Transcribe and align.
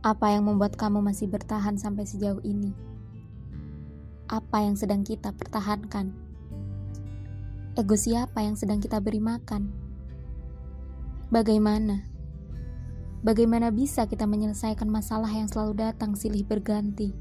Apa 0.00 0.32
yang 0.32 0.48
membuat 0.48 0.80
kamu 0.80 1.04
masih 1.04 1.28
bertahan 1.28 1.76
sampai 1.76 2.08
sejauh 2.08 2.40
ini? 2.40 2.72
Apa 4.32 4.64
yang 4.64 4.72
sedang 4.72 5.04
kita 5.04 5.36
pertahankan? 5.36 6.10
Ego 7.76 7.94
siapa 7.94 8.40
yang 8.40 8.56
sedang 8.56 8.80
kita 8.80 8.96
beri 8.96 9.20
makan? 9.20 9.68
Bagaimana? 11.28 12.02
Bagaimana 13.20 13.68
bisa 13.68 14.08
kita 14.08 14.24
menyelesaikan 14.24 14.88
masalah 14.88 15.28
yang 15.28 15.46
selalu 15.52 15.84
datang 15.84 16.16
silih 16.16 16.48
berganti? 16.48 17.12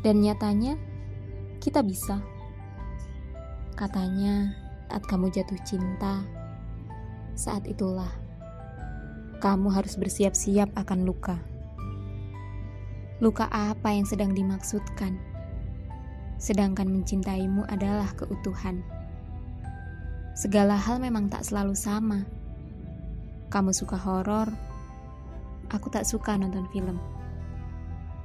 Dan 0.00 0.24
nyatanya, 0.24 0.80
kita 1.60 1.84
bisa. 1.84 2.24
Katanya, 3.76 4.56
saat 4.88 5.04
kamu 5.04 5.28
jatuh 5.28 5.60
cinta, 5.68 6.24
saat 7.38 7.70
itulah 7.70 8.10
kamu 9.38 9.70
harus 9.70 9.94
bersiap-siap 9.94 10.74
akan 10.74 11.06
luka. 11.06 11.38
Luka 13.22 13.46
apa 13.46 13.94
yang 13.94 14.02
sedang 14.02 14.34
dimaksudkan? 14.34 15.14
Sedangkan 16.42 16.90
mencintaimu 16.90 17.62
adalah 17.70 18.10
keutuhan. 18.18 18.82
Segala 20.34 20.74
hal 20.74 20.98
memang 20.98 21.30
tak 21.30 21.46
selalu 21.46 21.78
sama. 21.78 22.26
Kamu 23.54 23.70
suka 23.70 23.94
horor, 23.94 24.50
aku 25.70 25.86
tak 25.94 26.02
suka 26.02 26.34
nonton 26.34 26.66
film. 26.74 26.98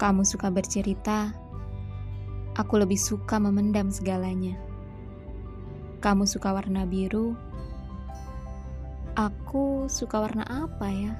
Kamu 0.02 0.26
suka 0.26 0.50
bercerita, 0.50 1.30
aku 2.58 2.82
lebih 2.82 2.98
suka 2.98 3.38
memendam 3.38 3.94
segalanya. 3.94 4.58
Kamu 6.02 6.26
suka 6.26 6.58
warna 6.58 6.90
biru, 6.90 7.38
Aku 9.14 9.86
suka 9.94 10.26
warna 10.26 10.42
apa 10.50 10.90
ya? 10.90 11.14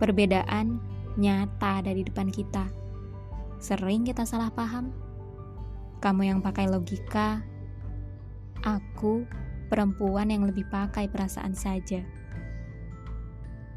Perbedaan 0.00 0.80
nyata 1.20 1.84
ada 1.84 1.92
di 1.92 2.00
depan 2.00 2.32
kita. 2.32 2.64
Sering 3.60 4.08
kita 4.08 4.24
salah 4.24 4.48
paham. 4.48 4.88
Kamu 6.00 6.24
yang 6.24 6.40
pakai 6.40 6.64
logika, 6.72 7.44
aku 8.64 9.28
perempuan 9.68 10.32
yang 10.32 10.48
lebih 10.48 10.64
pakai 10.72 11.12
perasaan 11.12 11.52
saja. 11.52 12.00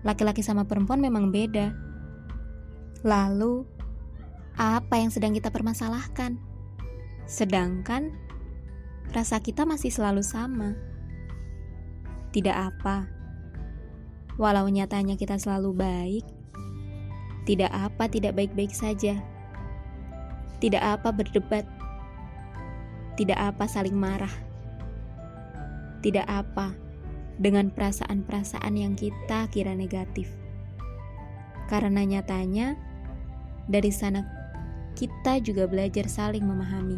Laki-laki 0.07 0.39
sama 0.39 0.63
perempuan 0.63 1.03
memang 1.03 1.35
beda. 1.35 1.75
Lalu, 3.03 3.67
apa 4.55 5.03
yang 5.03 5.11
sedang 5.11 5.35
kita 5.35 5.51
permasalahkan? 5.51 6.39
Sedangkan 7.27 8.15
rasa 9.11 9.43
kita 9.43 9.67
masih 9.67 9.91
selalu 9.91 10.23
sama. 10.23 10.94
Tidak 12.35 12.51
apa. 12.51 13.07
Walau 14.35 14.67
nyatanya 14.67 15.15
kita 15.15 15.39
selalu 15.39 15.71
baik, 15.71 16.25
tidak 17.45 17.69
apa 17.71 18.09
tidak 18.09 18.33
baik-baik 18.33 18.73
saja. 18.73 19.21
Tidak 20.57 20.81
apa 20.81 21.13
berdebat. 21.13 21.61
Tidak 23.15 23.37
apa 23.37 23.69
saling 23.69 23.93
marah. 23.93 24.33
Tidak 26.01 26.25
apa 26.25 26.73
dengan 27.37 27.69
perasaan-perasaan 27.69 28.73
yang 28.73 28.97
kita 28.97 29.45
kira 29.53 29.77
negatif. 29.77 30.27
Karena 31.69 32.01
nyatanya 32.01 32.73
dari 33.69 33.93
sana 33.93 34.25
kita 34.97 35.37
juga 35.37 35.69
belajar 35.69 36.09
saling 36.09 36.41
memahami. 36.41 36.97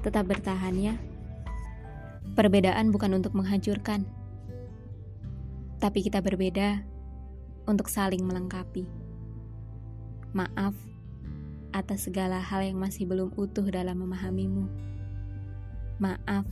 Tetap 0.00 0.24
bertahan 0.24 0.74
ya. 0.80 0.94
Perbedaan 2.32 2.88
bukan 2.88 3.20
untuk 3.20 3.36
menghancurkan, 3.36 4.08
tapi 5.76 6.00
kita 6.00 6.24
berbeda 6.24 6.80
untuk 7.68 7.92
saling 7.92 8.24
melengkapi. 8.24 8.88
Maaf 10.32 10.72
atas 11.76 12.08
segala 12.08 12.40
hal 12.40 12.64
yang 12.64 12.80
masih 12.80 13.04
belum 13.04 13.36
utuh 13.36 13.68
dalam 13.68 14.00
memahamimu. 14.00 14.64
Maaf 16.00 16.48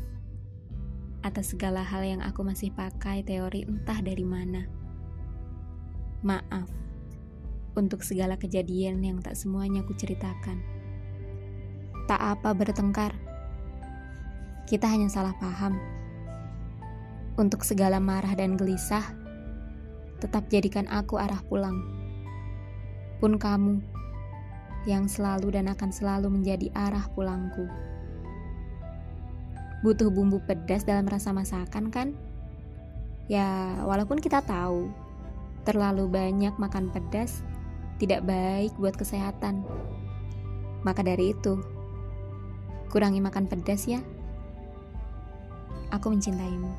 atas 1.24 1.56
segala 1.56 1.80
hal 1.80 2.04
yang 2.04 2.20
aku 2.20 2.44
masih 2.44 2.72
pakai 2.76 3.24
teori 3.24 3.64
entah 3.64 4.04
dari 4.04 4.26
mana. 4.26 4.68
Maaf 6.20 6.68
untuk 7.72 8.04
segala 8.04 8.36
kejadian 8.36 9.00
yang 9.00 9.22
tak 9.24 9.38
semuanya 9.38 9.80
aku 9.80 9.96
ceritakan. 9.96 10.60
Tak 12.04 12.20
apa 12.20 12.50
bertengkar 12.52 13.14
kita 14.70 14.86
hanya 14.86 15.10
salah 15.10 15.34
paham. 15.42 15.74
Untuk 17.34 17.66
segala 17.66 17.98
marah 17.98 18.38
dan 18.38 18.54
gelisah, 18.54 19.02
tetap 20.22 20.46
jadikan 20.46 20.86
aku 20.86 21.18
arah 21.18 21.42
pulang. 21.50 21.74
Pun 23.18 23.34
kamu 23.34 23.82
yang 24.86 25.10
selalu 25.10 25.58
dan 25.58 25.66
akan 25.74 25.90
selalu 25.90 26.30
menjadi 26.30 26.70
arah 26.70 27.02
pulangku. 27.18 27.66
Butuh 29.82 30.06
bumbu 30.06 30.38
pedas 30.46 30.86
dalam 30.86 31.10
rasa 31.10 31.34
masakan 31.34 31.90
kan? 31.90 32.14
Ya, 33.26 33.74
walaupun 33.82 34.22
kita 34.22 34.38
tahu 34.38 34.86
terlalu 35.66 36.06
banyak 36.06 36.54
makan 36.62 36.94
pedas 36.94 37.42
tidak 37.98 38.22
baik 38.22 38.70
buat 38.78 38.94
kesehatan. 38.94 39.66
Maka 40.86 41.02
dari 41.02 41.34
itu, 41.34 41.58
kurangi 42.94 43.18
makan 43.18 43.50
pedas 43.50 43.90
ya. 43.90 43.98
Aku 45.90 46.14
mencintaimu 46.14 46.70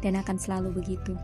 dan 0.00 0.16
akan 0.20 0.36
selalu 0.36 0.80
begitu. 0.80 1.16